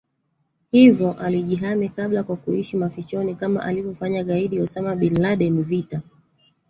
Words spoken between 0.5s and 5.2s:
hivyo alijihami kabla kwa kuishi mafichoni kama alivyofanya gaidi Osama bin